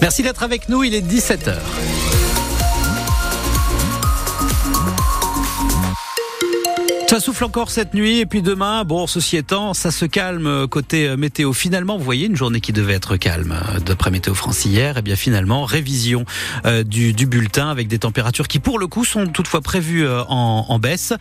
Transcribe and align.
Merci 0.00 0.22
d'être 0.22 0.42
avec 0.42 0.68
nous, 0.68 0.82
il 0.82 0.94
est 0.94 1.02
17h. 1.02 1.56
Ça 7.10 7.18
souffle 7.18 7.42
encore 7.42 7.72
cette 7.72 7.92
nuit 7.92 8.20
et 8.20 8.26
puis 8.26 8.40
demain, 8.40 8.84
bon, 8.84 9.08
ceci 9.08 9.36
étant, 9.36 9.74
ça 9.74 9.90
se 9.90 10.04
calme 10.04 10.68
côté 10.68 11.16
météo. 11.16 11.52
Finalement, 11.52 11.98
vous 11.98 12.04
voyez, 12.04 12.26
une 12.26 12.36
journée 12.36 12.60
qui 12.60 12.72
devait 12.72 12.92
être 12.92 13.16
calme 13.16 13.58
d'après 13.84 14.12
Météo 14.12 14.32
France 14.32 14.64
hier, 14.64 14.96
et 14.96 15.00
eh 15.00 15.02
bien 15.02 15.16
finalement, 15.16 15.64
révision 15.64 16.24
euh, 16.66 16.84
du, 16.84 17.12
bulletin 17.26 17.68
avec 17.68 17.88
des 17.88 17.98
températures 17.98 18.46
qui, 18.46 18.60
pour 18.60 18.78
le 18.78 18.86
coup, 18.86 19.04
sont 19.04 19.26
toutefois 19.26 19.60
prévues 19.60 20.06
euh, 20.06 20.22
en, 20.28 20.78
baisse. 20.78 21.12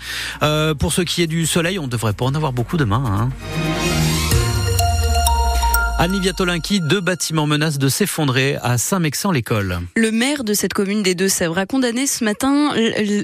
Euh, 0.43 0.75
pour 0.75 0.93
ce 0.93 1.01
qui 1.01 1.23
est 1.23 1.27
du 1.27 1.47
soleil, 1.47 1.79
on 1.79 1.87
devrait 1.87 2.13
pas 2.13 2.25
en 2.25 2.35
avoir 2.35 2.53
beaucoup 2.53 2.77
demain. 2.77 3.03
Hein. 3.07 3.68
Annie 6.01 6.21
Viatolinki, 6.21 6.79
deux 6.79 7.01
bâtiments 7.01 7.45
menacent 7.45 7.77
de 7.77 7.89
s'effondrer 7.89 8.55
à 8.61 8.77
Saint-Mexan-l'École. 8.77 9.81
Le 9.97 10.11
maire 10.11 10.45
de 10.45 10.53
cette 10.53 10.73
commune 10.73 11.03
des 11.03 11.13
Deux-Sèvres 11.13 11.57
a 11.57 11.65
condamné 11.65 12.07
ce 12.07 12.23
matin, 12.23 12.73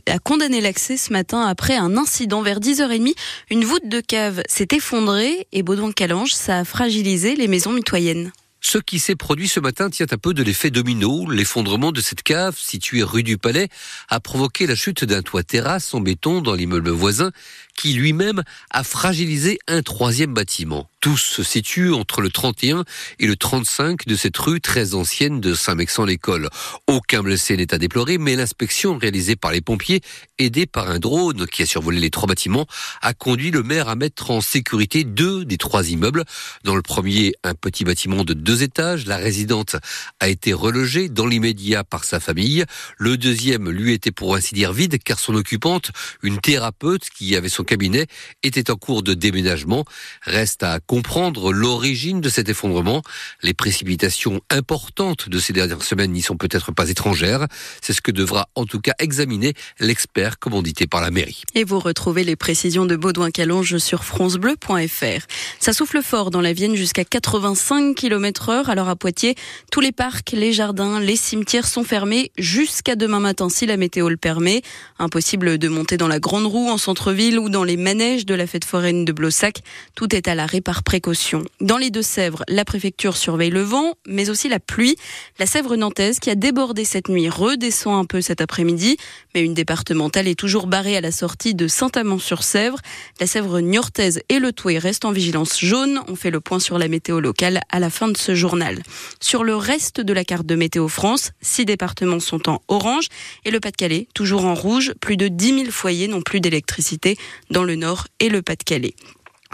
a 0.10 0.20
condamné 0.20 0.60
l'accès 0.60 0.98
ce 0.98 1.14
matin 1.14 1.40
après 1.44 1.78
un 1.78 1.96
incident 1.96 2.42
vers 2.42 2.60
10h30. 2.60 3.14
Une 3.50 3.64
voûte 3.64 3.88
de 3.88 4.02
cave 4.02 4.44
s'est 4.50 4.68
effondrée 4.74 5.48
et 5.54 5.64
Baudouin-Calange, 5.64 6.34
ça 6.34 6.60
a 6.60 6.66
fragilisé 6.66 7.38
les 7.38 7.48
maisons 7.48 7.72
mitoyennes. 7.72 8.34
Ce 8.60 8.78
qui 8.78 9.00
s'est 9.00 9.16
produit 9.16 9.48
ce 9.48 9.62
matin 9.62 9.90
tient 9.90 10.08
un 10.12 10.18
peu 10.18 10.34
de 10.34 10.44
l'effet 10.44 10.70
domino. 10.70 11.30
L'effondrement 11.30 11.94
de 11.94 12.02
cette 12.02 12.24
cave, 12.24 12.58
située 12.58 13.04
rue 13.04 13.24
du 13.24 13.38
Palais, 13.38 13.70
a 14.10 14.20
provoqué 14.20 14.68
la 14.68 14.76
chute 14.76 15.06
d'un 15.06 15.22
toit 15.22 15.44
terrasse 15.44 15.94
en 15.94 16.02
béton 16.02 16.42
dans 16.42 16.56
l'immeuble 16.56 16.90
voisin, 16.90 17.32
qui 17.78 17.94
lui-même 17.94 18.44
a 18.72 18.84
fragilisé 18.84 19.60
un 19.68 19.82
troisième 19.82 20.34
bâtiment. 20.34 20.90
Tous 21.06 21.18
se 21.18 21.44
situent 21.44 21.94
entre 21.94 22.20
le 22.20 22.32
31 22.32 22.84
et 23.20 23.28
le 23.28 23.36
35 23.36 24.08
de 24.08 24.16
cette 24.16 24.36
rue 24.38 24.60
très 24.60 24.96
ancienne 24.96 25.40
de 25.40 25.54
Saint-Mexan-l'École. 25.54 26.50
Aucun 26.88 27.22
blessé 27.22 27.56
n'est 27.56 27.76
à 27.76 27.78
déplorer, 27.78 28.18
mais 28.18 28.36
l'inspection 28.36 28.98
réalisée 28.98 29.36
par 29.36 29.52
les 29.52 29.62
pompiers, 29.62 30.02
aidée 30.40 30.66
par 30.66 30.90
un 30.90 30.98
drone 30.98 31.46
qui 31.46 31.62
a 31.62 31.68
survolé 31.68 32.00
les 32.00 32.10
trois 32.10 32.28
bâtiments, 32.28 32.66
a 33.04 33.14
conduit 33.14 33.52
le 33.52 33.62
maire 33.62 33.88
à 33.88 33.96
mettre 33.96 34.32
en 34.32 34.42
sécurité 34.42 35.04
deux 35.04 35.46
des 35.46 35.60
trois 35.60 35.88
immeubles. 35.92 36.24
Dans 36.64 36.76
le 36.76 36.82
premier, 36.82 37.34
un 37.44 37.54
petit 37.54 37.84
bâtiment 37.84 38.24
de 38.24 38.34
deux 38.34 38.64
étages. 38.64 39.06
La 39.06 39.18
résidente 39.18 39.76
a 40.20 40.28
été 40.28 40.54
relogée 40.54 41.08
dans 41.08 41.28
l'immédiat 41.28 41.84
par 41.84 42.04
sa 42.04 42.20
famille. 42.20 42.66
Le 42.98 43.16
deuxième, 43.16 43.70
lui, 43.70 43.94
était 43.94 44.10
pour 44.10 44.34
ainsi 44.34 44.56
dire 44.56 44.74
vide, 44.74 44.98
car 45.04 45.20
son 45.20 45.36
occupante, 45.36 45.92
une 46.24 46.40
thérapeute 46.40 47.12
qui 47.16 47.36
avait 47.36 47.48
son 47.48 47.64
cabinet, 47.64 48.08
était 48.42 48.72
en 48.72 48.76
cours 48.76 49.04
de 49.04 49.14
déménagement. 49.14 49.86
Reste 50.24 50.64
à 50.64 50.80
comprendre 50.96 51.52
l'origine 51.52 52.22
de 52.22 52.30
cet 52.30 52.48
effondrement. 52.48 53.02
Les 53.44 53.54
précipitations 53.54 54.40
importantes 54.50 55.28
de 55.28 55.40
ces 55.40 55.52
dernières 55.52 55.84
semaines 55.84 56.14
n'y 56.14 56.22
sont 56.22 56.38
peut-être 56.38 56.72
pas 56.72 56.90
étrangères. 56.90 57.48
C'est 57.82 57.92
ce 57.92 58.00
que 58.00 58.12
devra 58.12 58.48
en 58.56 58.64
tout 58.64 58.80
cas 58.80 58.94
examiner 59.00 59.56
l'expert 59.82 60.40
commandité 60.40 60.88
par 60.88 61.02
la 61.02 61.12
mairie. 61.12 61.44
Et 61.54 61.66
vous 61.66 61.82
retrouvez 61.82 62.24
les 62.24 62.38
précisions 62.38 62.86
de 62.86 62.96
Baudouin 62.96 63.30
Calonge 63.30 63.78
sur 63.78 64.06
francebleu.fr. 64.06 65.28
Ça 65.60 65.74
souffle 65.74 66.02
fort 66.02 66.32
dans 66.32 66.40
la 66.40 66.54
Vienne 66.54 66.76
jusqu'à 66.76 67.04
85 67.04 67.94
km 67.94 68.48
heure. 68.48 68.70
Alors 68.70 68.88
à 68.88 68.96
Poitiers, 68.96 69.36
tous 69.74 69.82
les 69.82 69.92
parcs, 69.92 70.32
les 70.32 70.54
jardins, 70.54 71.02
les 71.02 71.18
cimetières 71.18 71.68
sont 71.68 71.84
fermés 71.84 72.32
jusqu'à 72.38 72.96
demain 72.96 73.20
matin 73.20 73.50
si 73.50 73.66
la 73.66 73.76
météo 73.76 74.08
le 74.08 74.16
permet. 74.16 74.62
Impossible 74.98 75.58
de 75.58 75.68
monter 75.68 75.98
dans 75.98 76.08
la 76.08 76.22
grande 76.22 76.46
roue 76.46 76.70
en 76.70 76.78
centre-ville 76.78 77.38
ou 77.38 77.50
dans 77.50 77.66
les 77.66 77.76
manèges 77.76 78.26
de 78.26 78.34
la 78.34 78.48
fête 78.48 78.64
foraine 78.64 79.04
de 79.04 79.12
Blossac. 79.12 79.58
Tout 79.94 80.16
est 80.16 80.30
à 80.30 80.36
l'arrêt 80.36 80.62
par 80.62 80.75
précaution. 80.84 81.44
Dans 81.62 81.78
les 81.78 81.90
Deux-Sèvres, 81.90 82.44
la 82.48 82.66
préfecture 82.66 83.18
surveille 83.18 83.50
le 83.50 83.62
vent, 83.62 83.94
mais 84.08 84.30
aussi 84.30 84.50
la 84.50 84.60
pluie. 84.60 84.96
La 85.40 85.46
Sèvre 85.46 85.76
nantaise, 85.76 86.20
qui 86.20 86.30
a 86.30 86.36
débordé 86.36 86.86
cette 86.86 87.10
nuit, 87.10 87.30
redescend 87.30 87.96
un 87.96 88.06
peu 88.06 88.22
cet 88.22 88.42
après-midi, 88.42 88.98
mais 89.34 89.42
une 89.42 89.54
départementale 89.54 90.28
est 90.28 90.40
toujours 90.40 90.68
barrée 90.68 90.98
à 90.98 91.02
la 91.02 91.12
sortie 91.12 91.56
de 91.56 91.68
Saint-Amand-sur-Sèvre. 91.68 92.78
La 93.20 93.28
Sèvre 93.28 93.60
niortaise 93.60 94.22
et 94.30 94.40
le 94.40 94.54
Touet 94.54 94.78
restent 94.78 95.06
en 95.06 95.12
vigilance 95.12 95.60
jaune. 95.60 96.02
On 96.08 96.16
fait 96.16 96.32
le 96.32 96.42
point 96.42 96.60
sur 96.60 96.78
la 96.78 96.88
météo 96.88 97.20
locale 97.20 97.62
à 97.70 97.80
la 97.80 97.90
fin 97.90 98.08
de 98.08 98.18
ce 98.18 98.36
journal. 98.36 98.82
Sur 99.20 99.44
le 99.44 99.56
reste 99.56 100.02
de 100.02 100.14
la 100.14 100.24
carte 100.24 100.46
de 100.46 100.56
Météo 100.56 100.88
France, 100.88 101.32
six 101.42 101.66
départements 101.66 102.20
sont 102.20 102.50
en 102.50 102.62
orange 102.68 103.08
et 103.44 103.52
le 103.52 103.60
Pas-de-Calais 103.60 104.08
toujours 104.14 104.46
en 104.46 104.56
rouge. 104.56 104.94
Plus 105.00 105.18
de 105.18 105.28
10 105.28 105.60
000 105.60 105.72
foyers 105.72 106.08
n'ont 106.08 106.22
plus 106.22 106.40
d'électricité 106.40 107.18
dans 107.50 107.64
le 107.64 107.76
nord 107.76 108.08
et 108.20 108.30
le 108.30 108.42
Pas-de-Calais. 108.42 108.96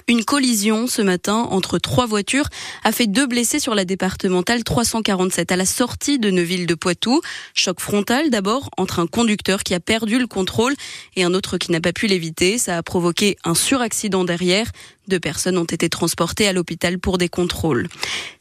Une 0.08 0.24
collision 0.26 0.88
ce 0.88 1.02
matin 1.02 1.48
entre 1.52 1.78
trois 1.78 2.06
voitures 2.06 2.48
a 2.84 2.92
fait 2.92 3.08
deux 3.08 3.28
blessés 3.28 3.60
sur 3.60 3.76
la 3.76 3.86
départementale 3.86 4.64
347 4.64 5.52
à 5.52 5.56
la 5.56 5.66
sortie 5.66 6.20
de 6.20 6.30
Neuville 6.30 6.66
de 6.66 6.76
Poitou. 6.76 7.22
Choc 7.54 7.80
frontal 7.80 8.30
d'abord 8.30 8.70
entre 8.78 9.00
un 9.00 9.08
conducteur 9.08 9.64
qui 9.64 9.74
a 9.74 9.80
perdu 9.80 10.18
le 10.18 10.28
contrôle 10.28 10.76
et 11.16 11.24
un 11.24 11.34
autre 11.34 11.58
qui 11.58 11.72
n'a 11.72 11.82
pas 11.82 11.94
pu 11.94 12.08
l'éviter. 12.08 12.58
Ça 12.58 12.78
a 12.78 12.84
provoqué 12.84 13.38
un 13.44 13.56
suraccident 13.56 14.24
derrière. 14.24 14.72
Deux 15.08 15.20
personnes 15.20 15.58
ont 15.58 15.66
été 15.66 15.90
transportées 15.90 16.48
à 16.48 16.54
l'hôpital 16.54 17.00
pour 17.00 17.18
des 17.18 17.30
contrôles. 17.30 17.88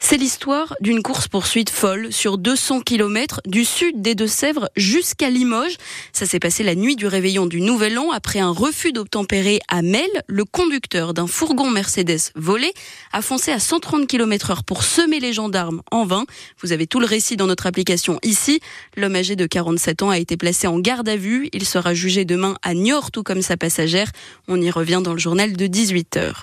C'est 0.03 0.17
l'histoire 0.17 0.75
d'une 0.81 1.03
course-poursuite 1.03 1.69
folle 1.69 2.11
sur 2.11 2.37
200 2.39 2.81
km 2.81 3.39
du 3.45 3.63
sud 3.63 4.01
des 4.01 4.13
Deux-Sèvres 4.13 4.69
jusqu'à 4.75 5.29
Limoges. 5.29 5.77
Ça 6.11 6.25
s'est 6.25 6.39
passé 6.39 6.63
la 6.63 6.75
nuit 6.75 6.97
du 6.97 7.05
réveillon 7.07 7.45
du 7.45 7.61
Nouvel 7.61 7.97
An 7.97 8.09
après 8.11 8.39
un 8.39 8.49
refus 8.49 8.91
d'obtempérer 8.91 9.61
à 9.69 9.83
Mel. 9.83 10.09
Le 10.27 10.43
conducteur 10.43 11.13
d'un 11.13 11.27
fourgon 11.27 11.69
Mercedes 11.69 12.31
volé 12.35 12.73
a 13.13 13.21
foncé 13.21 13.51
à 13.51 13.59
130 13.59 14.07
km 14.07 14.49
heure 14.49 14.63
pour 14.65 14.83
semer 14.83 15.19
les 15.19 15.33
gendarmes 15.33 15.81
en 15.91 16.03
vain. 16.03 16.25
Vous 16.61 16.73
avez 16.73 16.87
tout 16.87 16.99
le 16.99 17.05
récit 17.05 17.37
dans 17.37 17.47
notre 17.47 17.67
application 17.67 18.19
ici. 18.23 18.59
L'homme 18.97 19.15
âgé 19.15 19.37
de 19.37 19.45
47 19.45 20.01
ans 20.01 20.09
a 20.09 20.17
été 20.17 20.35
placé 20.35 20.67
en 20.67 20.79
garde 20.79 21.07
à 21.07 21.15
vue. 21.15 21.47
Il 21.53 21.65
sera 21.65 21.93
jugé 21.93 22.25
demain 22.25 22.55
à 22.63 22.73
Niort, 22.73 23.11
tout 23.11 23.23
comme 23.23 23.43
sa 23.43 23.55
passagère. 23.55 24.11
On 24.49 24.59
y 24.59 24.71
revient 24.71 25.01
dans 25.01 25.13
le 25.13 25.19
journal 25.19 25.55
de 25.55 25.67
18h. 25.67 26.33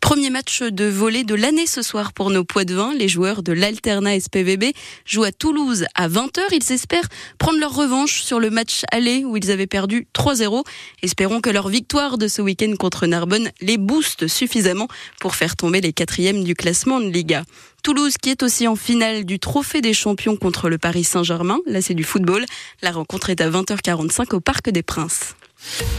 Premier 0.00 0.30
match 0.30 0.62
de 0.62 0.86
volée 0.86 1.24
de 1.24 1.34
l'année 1.34 1.66
ce 1.66 1.82
soir 1.82 2.12
pour 2.12 2.30
nos 2.30 2.42
poids 2.42 2.64
de 2.64 2.74
vin. 2.74 2.94
Les 2.94 3.08
joueurs 3.08 3.42
de 3.42 3.52
l'Alterna 3.52 4.18
SPVB 4.18 4.72
jouent 5.04 5.24
à 5.24 5.32
Toulouse 5.32 5.84
à 5.94 6.08
20h. 6.08 6.40
Ils 6.52 6.72
espèrent 6.72 7.08
prendre 7.38 7.60
leur 7.60 7.74
revanche 7.74 8.22
sur 8.22 8.40
le 8.40 8.50
match 8.50 8.82
aller 8.90 9.24
où 9.24 9.36
ils 9.36 9.50
avaient 9.50 9.66
perdu 9.66 10.08
3-0. 10.14 10.64
Espérons 11.02 11.40
que 11.40 11.50
leur 11.50 11.68
victoire 11.68 12.18
de 12.18 12.28
ce 12.28 12.40
week-end 12.40 12.74
contre 12.78 13.06
Narbonne 13.06 13.50
les 13.60 13.76
booste 13.76 14.26
suffisamment 14.26 14.88
pour 15.20 15.34
faire 15.34 15.54
tomber 15.54 15.80
les 15.80 15.92
quatrièmes 15.92 16.44
du 16.44 16.54
classement 16.54 16.98
de 16.98 17.10
Liga. 17.10 17.44
Toulouse 17.82 18.16
qui 18.20 18.30
est 18.30 18.42
aussi 18.42 18.66
en 18.66 18.76
finale 18.76 19.24
du 19.24 19.38
Trophée 19.38 19.80
des 19.80 19.94
Champions 19.94 20.36
contre 20.36 20.68
le 20.68 20.78
Paris 20.78 21.04
Saint-Germain. 21.04 21.58
Là, 21.66 21.82
c'est 21.82 21.94
du 21.94 22.04
football. 22.04 22.44
La 22.82 22.90
rencontre 22.90 23.30
est 23.30 23.40
à 23.40 23.50
20h45 23.50 24.34
au 24.34 24.40
Parc 24.40 24.70
des 24.70 24.82
Princes. 24.82 25.34